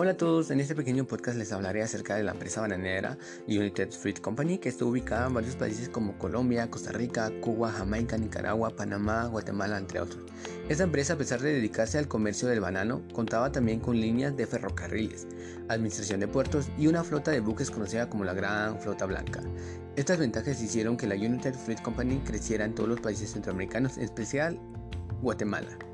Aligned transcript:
Hola 0.00 0.12
a 0.12 0.16
todos, 0.16 0.52
en 0.52 0.60
este 0.60 0.76
pequeño 0.76 1.08
podcast 1.08 1.36
les 1.36 1.50
hablaré 1.50 1.82
acerca 1.82 2.14
de 2.14 2.22
la 2.22 2.30
empresa 2.30 2.60
bananera 2.60 3.18
United 3.48 3.90
Fruit 3.90 4.20
Company 4.20 4.58
que 4.58 4.68
está 4.68 4.84
ubicada 4.84 5.26
en 5.26 5.34
varios 5.34 5.56
países 5.56 5.88
como 5.88 6.16
Colombia, 6.18 6.70
Costa 6.70 6.92
Rica, 6.92 7.32
Cuba, 7.40 7.72
Jamaica, 7.72 8.16
Nicaragua, 8.16 8.70
Panamá, 8.70 9.26
Guatemala, 9.26 9.76
entre 9.76 9.98
otros. 9.98 10.22
Esta 10.68 10.84
empresa, 10.84 11.14
a 11.14 11.18
pesar 11.18 11.40
de 11.40 11.52
dedicarse 11.52 11.98
al 11.98 12.06
comercio 12.06 12.46
del 12.46 12.60
banano, 12.60 13.02
contaba 13.12 13.50
también 13.50 13.80
con 13.80 14.00
líneas 14.00 14.36
de 14.36 14.46
ferrocarriles, 14.46 15.26
administración 15.66 16.20
de 16.20 16.28
puertos 16.28 16.68
y 16.78 16.86
una 16.86 17.02
flota 17.02 17.32
de 17.32 17.40
buques 17.40 17.68
conocida 17.68 18.08
como 18.08 18.22
la 18.22 18.34
Gran 18.34 18.80
Flota 18.80 19.04
Blanca. 19.04 19.40
Estas 19.96 20.18
ventajas 20.18 20.62
hicieron 20.62 20.96
que 20.96 21.08
la 21.08 21.16
United 21.16 21.54
Fruit 21.54 21.82
Company 21.82 22.20
creciera 22.24 22.64
en 22.64 22.76
todos 22.76 22.88
los 22.88 23.00
países 23.00 23.32
centroamericanos, 23.32 23.96
en 23.96 24.04
especial 24.04 24.60
Guatemala. 25.22 25.87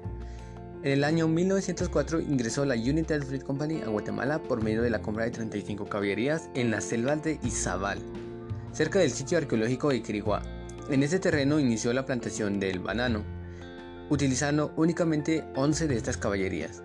En 0.85 0.93
el 0.93 1.05
año 1.05 1.27
1904 1.27 2.21
ingresó 2.21 2.67
la 2.67 2.75
United 2.75 3.23
Fruit 3.23 3.43
Company 3.43 3.81
a 3.81 3.89
Guatemala 3.89 4.43
por 4.43 4.63
medio 4.63 4.83
de 4.83 4.91
la 4.91 5.01
compra 5.01 5.25
de 5.25 5.31
35 5.31 5.87
caballerías 5.87 6.51
en 6.55 6.71
las 6.71 6.85
selvas 6.85 7.23
de 7.23 7.41
Izabal, 7.43 7.99
cerca 8.71 8.99
del 8.99 9.11
sitio 9.11 9.39
arqueológico 9.39 9.89
de 9.89 10.03
Quiriguá. 10.03 10.43
En 10.91 11.03
ese 11.03 11.19
terreno 11.19 11.59
inició 11.59 11.95
la 11.95 12.05
plantación 12.05 12.61
del 12.61 12.81
banano, 12.81 13.25
utilizando 14.11 14.75
únicamente 14.77 15.43
11 15.57 15.89
de 15.89 15.97
estas 15.97 16.19
caballerías. 16.19 16.83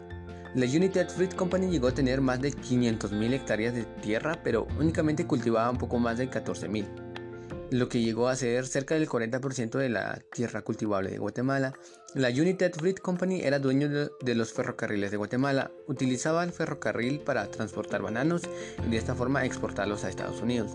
La 0.55 0.65
United 0.65 1.09
Fruit 1.09 1.35
Company 1.35 1.69
llegó 1.69 1.89
a 1.89 1.93
tener 1.93 2.21
más 2.21 2.39
de 2.39 2.53
500.000 2.53 3.33
hectáreas 3.33 3.73
de 3.73 3.83
tierra, 3.83 4.39
pero 4.41 4.65
únicamente 4.79 5.27
cultivaba 5.27 5.69
un 5.69 5.77
poco 5.77 5.99
más 5.99 6.17
de 6.17 6.31
14.000 6.31 7.08
lo 7.71 7.87
que 7.87 8.01
llegó 8.01 8.27
a 8.27 8.35
ser 8.35 8.65
cerca 8.65 8.95
del 8.95 9.07
40% 9.07 9.77
de 9.77 9.89
la 9.89 10.19
tierra 10.33 10.61
cultivable 10.61 11.11
de 11.11 11.17
Guatemala. 11.17 11.73
La 12.15 12.29
United 12.29 12.73
Fruit 12.73 12.99
Company 12.99 13.41
era 13.41 13.59
dueño 13.59 13.89
de, 13.89 14.35
los 14.35 14.51
ferrocarriles 14.53 15.11
de 15.11 15.17
Guatemala, 15.17 15.71
utilizaba 15.87 16.43
el 16.43 16.51
ferrocarril 16.51 17.19
para 17.19 17.49
transportar 17.51 18.01
bananos 18.01 18.41
y 18.85 18.89
de 18.89 18.97
esta 18.97 19.13
forma 19.13 19.45
exportarlos 19.45 20.03
a 20.03 20.09
Estados 20.09 20.41
Unidos. 20.41 20.71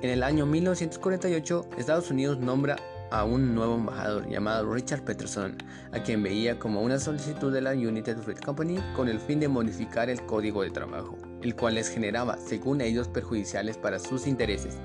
En 0.00 0.08
el 0.08 0.22
año 0.22 0.46
1948, 0.46 1.68
Estados 1.76 2.10
Unidos 2.10 2.38
nombra 2.38 2.76
a 3.10 3.24
un 3.24 3.54
nuevo 3.54 3.74
embajador 3.74 4.26
llamado 4.30 4.72
Richard 4.72 5.04
Peterson, 5.04 5.58
a 5.92 6.02
quien 6.02 6.22
veía 6.22 6.58
como 6.58 6.80
una 6.80 6.98
solicitud 6.98 7.52
de 7.52 7.60
la 7.60 7.72
United 7.72 8.16
Fruit 8.18 8.42
Company 8.42 8.78
con 8.96 9.08
el 9.08 9.18
fin 9.18 9.40
de 9.40 9.48
modificar 9.48 10.08
el 10.08 10.24
código 10.24 10.62
de 10.62 10.70
trabajo, 10.70 11.18
el 11.42 11.54
cual 11.54 11.74
les 11.74 11.90
generaba, 11.90 12.38
según 12.38 12.80
ellos, 12.80 13.08
perjudiciales 13.08 13.76
para 13.76 13.98
sus 13.98 14.26
intereses. 14.26 14.78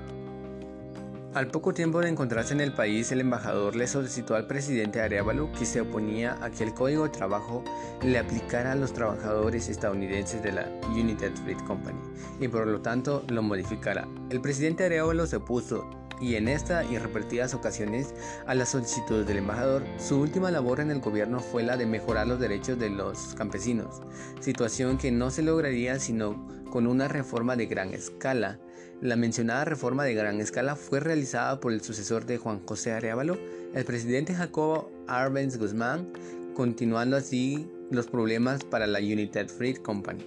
Al 1.36 1.48
poco 1.48 1.74
tiempo 1.74 2.00
de 2.00 2.08
encontrarse 2.08 2.54
en 2.54 2.62
el 2.62 2.72
país, 2.72 3.12
el 3.12 3.20
embajador 3.20 3.76
le 3.76 3.86
solicitó 3.86 4.36
al 4.36 4.46
presidente 4.46 5.02
Arevalo 5.02 5.52
que 5.52 5.66
se 5.66 5.82
oponía 5.82 6.42
a 6.42 6.48
que 6.50 6.64
el 6.64 6.72
código 6.72 7.04
de 7.04 7.10
trabajo 7.10 7.62
le 8.02 8.18
aplicara 8.18 8.72
a 8.72 8.74
los 8.74 8.94
trabajadores 8.94 9.68
estadounidenses 9.68 10.42
de 10.42 10.52
la 10.52 10.66
United 10.88 11.34
Fruit 11.36 11.62
Company 11.64 11.98
y 12.40 12.48
por 12.48 12.66
lo 12.66 12.80
tanto 12.80 13.22
lo 13.28 13.42
modificara. 13.42 14.08
El 14.30 14.40
presidente 14.40 14.86
Arevalo 14.86 15.26
se 15.26 15.36
opuso 15.36 16.05
y 16.20 16.34
en 16.34 16.48
esta 16.48 16.84
y 16.84 16.98
repetidas 16.98 17.54
ocasiones 17.54 18.14
a 18.46 18.54
las 18.54 18.70
solicitudes 18.70 19.26
del 19.26 19.38
embajador, 19.38 19.84
su 19.98 20.20
última 20.20 20.50
labor 20.50 20.80
en 20.80 20.90
el 20.90 21.00
gobierno 21.00 21.40
fue 21.40 21.62
la 21.62 21.76
de 21.76 21.86
mejorar 21.86 22.26
los 22.26 22.40
derechos 22.40 22.78
de 22.78 22.90
los 22.90 23.34
campesinos, 23.34 24.02
situación 24.40 24.98
que 24.98 25.10
no 25.10 25.30
se 25.30 25.42
lograría 25.42 25.98
sino 25.98 26.46
con 26.70 26.86
una 26.86 27.08
reforma 27.08 27.56
de 27.56 27.66
gran 27.66 27.94
escala 27.94 28.58
la 29.02 29.16
mencionada 29.16 29.66
reforma 29.66 30.04
de 30.04 30.14
gran 30.14 30.40
escala 30.40 30.74
fue 30.74 31.00
realizada 31.00 31.60
por 31.60 31.72
el 31.72 31.82
sucesor 31.82 32.24
de 32.24 32.38
Juan 32.38 32.64
José 32.66 32.92
Arevalo, 32.92 33.36
el 33.74 33.84
presidente 33.84 34.34
Jacobo 34.34 34.90
Arbenz 35.06 35.58
Guzmán, 35.58 36.10
continuando 36.54 37.16
así 37.16 37.70
los 37.90 38.06
problemas 38.06 38.64
para 38.64 38.86
la 38.86 39.00
United 39.00 39.48
Fruit 39.48 39.82
Company. 39.82 40.24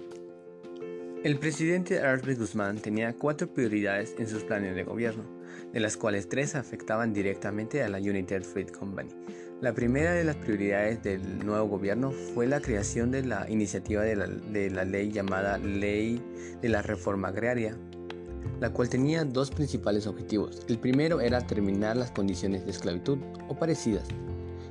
El 1.22 1.38
presidente 1.38 2.00
Arbenz 2.00 2.38
Guzmán 2.38 2.78
tenía 2.78 3.12
cuatro 3.12 3.52
prioridades 3.52 4.14
en 4.18 4.26
sus 4.26 4.42
planes 4.42 4.74
de 4.74 4.84
gobierno, 4.84 5.22
de 5.70 5.78
las 5.78 5.98
cuales 5.98 6.30
tres 6.30 6.54
afectaban 6.54 7.12
directamente 7.12 7.82
a 7.82 7.90
la 7.90 7.98
United 7.98 8.42
Fruit 8.42 8.70
Company. 8.70 9.10
La 9.60 9.74
primera 9.74 10.14
de 10.14 10.24
las 10.24 10.36
prioridades 10.36 11.02
del 11.02 11.44
nuevo 11.44 11.68
gobierno 11.68 12.10
fue 12.10 12.46
la 12.46 12.62
creación 12.62 13.10
de 13.10 13.22
la 13.22 13.50
iniciativa 13.50 14.02
de 14.02 14.70
la 14.70 14.84
ley 14.86 15.12
llamada 15.12 15.58
Ley 15.58 16.22
de 16.62 16.68
la 16.70 16.80
Reforma 16.80 17.28
Agraria, 17.28 17.76
la 18.58 18.70
cual 18.70 18.88
tenía 18.88 19.22
dos 19.22 19.50
principales 19.50 20.06
objetivos. 20.06 20.62
El 20.68 20.78
primero 20.78 21.20
era 21.20 21.46
terminar 21.46 21.98
las 21.98 22.12
condiciones 22.12 22.64
de 22.64 22.70
esclavitud 22.70 23.18
o 23.46 23.58
parecidas 23.58 24.08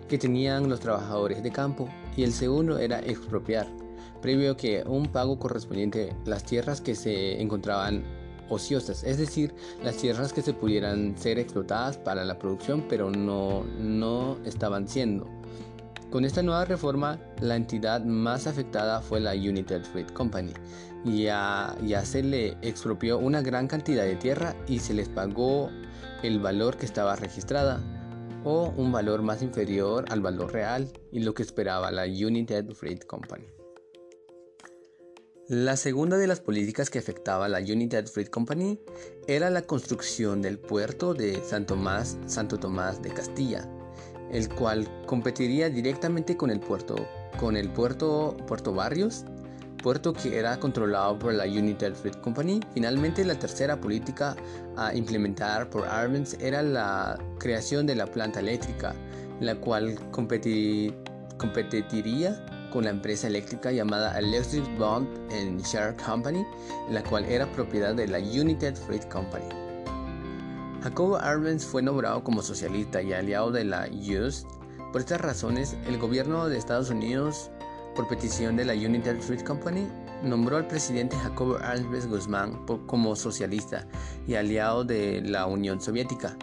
que 0.08 0.18
tenían 0.18 0.68
los 0.68 0.80
trabajadores 0.80 1.44
de 1.44 1.52
campo 1.52 1.88
y 2.18 2.24
el 2.24 2.34
segundo 2.34 2.80
era 2.80 3.00
expropiar, 3.02 3.68
previo 4.22 4.57
que 4.57 4.84
un 4.85 5.07
pago 5.07 5.40
correspondiente 5.40 6.16
las 6.25 6.44
tierras 6.44 6.81
que 6.81 6.96
se 6.96 7.41
encontraban 7.41 8.03
ociosas, 8.50 9.03
es 9.03 9.18
decir, 9.18 9.53
las 9.84 9.97
tierras 9.97 10.34
que 10.34 10.41
se 10.41 10.53
pudieran 10.53 11.18
ser 11.18 11.40
explotadas 11.40 11.97
para 11.97 12.25
la 12.25 12.40
producción 12.40 12.85
pero 12.90 13.12
no, 13.12 13.63
no 13.80 14.38
estaban 14.46 14.88
siendo. 14.88 15.28
Con 16.09 16.25
esta 16.25 16.41
nueva 16.41 16.66
reforma, 16.66 17.19
la 17.40 17.56
entidad 17.56 18.03
más 18.03 18.47
afectada 18.47 19.00
fue 19.00 19.19
la 19.19 19.34
United 19.34 19.84
Fruit 19.84 20.12
Company. 20.12 20.53
Ya, 21.06 21.78
ya 21.86 22.03
se 22.03 22.24
le 22.24 22.57
expropió 22.63 23.19
una 23.19 23.44
gran 23.44 23.68
cantidad 23.68 24.03
de 24.03 24.16
tierra 24.16 24.56
y 24.68 24.80
se 24.80 24.96
les 24.96 25.07
pagó 25.07 25.69
el 26.24 26.40
valor 26.40 26.78
que 26.78 26.88
estaba 26.88 27.16
registrada 27.16 27.80
o 28.44 28.74
un 28.75 28.91
valor 28.91 29.22
más 29.22 29.44
inferior 29.44 30.06
al 30.09 30.22
valor 30.22 30.51
real 30.51 30.91
y 31.12 31.19
lo 31.19 31.36
que 31.36 31.44
esperaba 31.44 31.91
la 31.91 32.06
United 32.06 32.72
Fruit 32.72 33.06
Company. 33.06 33.59
La 35.50 35.76
segunda 35.78 36.18
de 36.18 36.28
las 36.28 36.42
políticas 36.42 36.92
que 36.92 37.00
afectaba 37.00 37.46
a 37.46 37.50
la 37.50 37.58
United 37.58 38.06
Fruit 38.06 38.30
Company 38.30 38.80
era 39.26 39.50
la 39.50 39.64
construcción 39.64 40.44
del 40.44 40.60
puerto 40.60 41.16
de 41.16 41.42
Santo 41.44 41.76
Tomás 42.60 43.02
de 43.02 43.10
Castilla, 43.10 43.68
el 44.32 44.48
cual 44.48 44.88
competiría 45.08 45.72
directamente 45.72 46.38
con 46.38 46.52
el 46.52 46.60
puerto, 46.60 46.98
con 47.40 47.56
puerto 47.74 48.74
Barrios, 48.76 49.26
puerto 49.82 50.14
que 50.14 50.38
era 50.38 50.60
controlado 50.60 51.18
por 51.18 51.34
la 51.34 51.46
United 51.46 51.96
Fruit 51.96 52.18
Company. 52.18 52.60
Finalmente, 52.76 53.26
la 53.26 53.34
tercera 53.34 53.81
política 53.81 54.36
a 54.78 54.94
implementar 54.94 55.68
por 55.72 55.88
Arbenz 55.88 56.36
era 56.40 56.62
la 56.62 57.18
creación 57.40 57.88
de 57.88 57.96
la 57.96 58.06
planta 58.06 58.40
eléctrica, 58.40 58.94
la 59.40 59.56
cual 59.56 59.98
competiría 60.12 60.94
con 62.69 62.84
la 62.84 62.90
empresa 62.90 63.28
eléctrica 63.28 63.72
llamada 63.72 64.18
Electric 64.18 64.66
Bond 64.78 65.07
and 65.31 65.62
Share 65.63 65.96
Company, 65.96 66.46
la 66.90 67.03
cual 67.03 67.25
era 67.25 67.52
propiedad 67.52 67.94
de 67.96 68.07
la 68.07 68.19
United 68.19 68.75
Fruit 68.75 69.06
Company. 69.09 69.46
Jacobo 70.81 71.18
Arbenz 71.18 71.66
fue 71.66 71.81
nombrado 71.81 72.24
como 72.24 72.41
socialista 72.41 73.02
y 73.02 73.13
aliado 73.13 73.52
de 73.52 73.66
la 73.66 73.88
US. 73.88 74.46
Por 74.91 75.02
estas 75.02 75.22
razones, 75.22 75.75
el 75.88 75.97
gobierno 75.97 76.47
de 76.47 76.57
Estados 76.57 76.90
Unidos, 76.90 77.52
por 77.96 78.07
petición 78.07 78.56
de 78.56 78.66
la 78.66 78.74
United 78.74 79.19
Fruit 79.19 79.44
Company, 79.44 79.88
nombró 80.24 80.57
al 80.57 80.68
presidente 80.68 81.18
Jacobo 81.18 81.57
Arbenz 81.57 82.07
Guzmán 82.07 82.66
como 82.88 83.16
socialista 83.16 83.88
y 84.28 84.36
aliado 84.36 84.84
de 84.84 85.22
la 85.22 85.46
Unión 85.47 85.81
Soviética. 85.81 86.38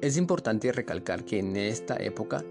Es 0.00 0.18
importante 0.18 0.70
recalcar 0.70 1.24
que 1.24 1.38
en 1.38 1.56
esta 1.56 1.96
época 1.96 2.44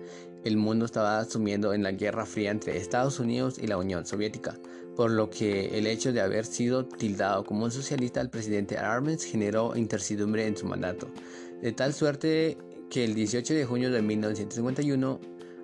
el 0.43 0.57
mundo 0.57 0.85
estaba 0.85 1.23
sumiendo 1.25 1.73
en 1.73 1.83
la 1.83 1.91
Guerra 1.91 2.25
Fría 2.25 2.51
entre 2.51 2.77
Estados 2.77 3.19
Unidos 3.19 3.57
y 3.61 3.67
la 3.67 3.77
Unión 3.77 4.05
Soviética, 4.05 4.57
por 4.95 5.11
lo 5.11 5.29
que 5.29 5.77
el 5.77 5.87
hecho 5.87 6.11
de 6.11 6.21
haber 6.21 6.45
sido 6.45 6.85
tildado 6.85 7.43
como 7.43 7.65
un 7.65 7.71
socialista 7.71 8.21
al 8.21 8.29
presidente 8.29 8.77
Arbenz 8.77 9.23
generó 9.23 9.75
incertidumbre 9.75 10.45
en 10.45 10.57
su 10.57 10.65
mandato, 10.65 11.07
de 11.61 11.71
tal 11.71 11.93
suerte 11.93 12.57
que 12.89 13.05
el 13.05 13.15
18 13.15 13.53
de 13.53 13.65
junio 13.65 13.91
de 13.91 14.01
1951 14.01 15.19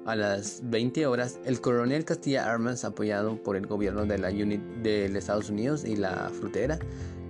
a 0.06 0.16
las 0.16 0.62
20 0.64 1.06
horas, 1.06 1.40
el 1.46 1.62
coronel 1.62 2.06
Castilla 2.06 2.52
Arbenz, 2.52 2.84
apoyado 2.86 3.42
por 3.44 3.56
el 3.56 3.68
gobierno 3.68 4.06
de 4.06 4.18
la 4.18 4.30
Unit 4.30 4.62
de 4.82 5.06
Estados 5.06 5.50
Unidos 5.50 5.84
y 5.86 5.98
la 5.98 6.30
frutera, 6.30 6.80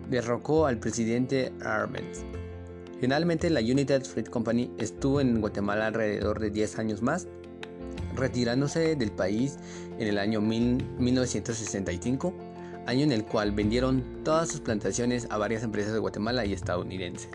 derrocó 0.10 0.66
al 0.66 0.80
presidente 0.80 1.52
Arbenz. 1.62 2.24
Finalmente, 3.00 3.50
la 3.50 3.62
United 3.62 4.04
Fruit 4.04 4.30
Company 4.30 4.72
estuvo 4.78 5.22
en 5.22 5.40
Guatemala 5.42 5.88
alrededor 5.88 6.40
de 6.40 6.52
10 6.52 6.80
años 6.80 7.02
más 7.02 7.28
retirándose 8.20 8.96
del 8.96 9.12
país 9.12 9.58
en 9.98 10.08
el 10.08 10.18
año 10.18 10.42
1965, 10.42 12.34
año 12.86 13.04
en 13.04 13.12
el 13.12 13.26
cual 13.26 13.52
vendieron 13.52 14.24
todas 14.24 14.50
sus 14.50 14.62
plantaciones 14.62 15.28
a 15.30 15.38
varias 15.38 15.64
empresas 15.64 15.94
de 15.94 16.00
Guatemala 16.00 16.46
y 16.46 16.54
estadounidenses. 16.54 17.30